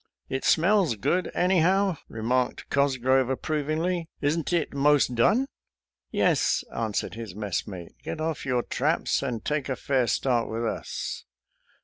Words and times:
"It 0.37 0.43
smells 0.43 0.95
good, 0.95 1.29
anyhow," 1.35 1.97
remarked 2.09 2.67
Cos 2.71 2.97
grove 2.97 3.29
approvingly." 3.29 4.09
Isn't 4.19 4.51
it 4.51 4.73
most 4.73 5.13
done? 5.13 5.45
""Yes," 6.11 6.63
answered 6.75 7.13
his 7.13 7.35
messmate;" 7.35 7.93
get 8.03 8.19
off 8.19 8.43
your 8.43 8.63
traps, 8.63 9.21
and 9.21 9.45
take 9.45 9.69
a 9.69 9.75
fair 9.75 10.07
start 10.07 10.49
with 10.49 10.65
us." 10.65 11.25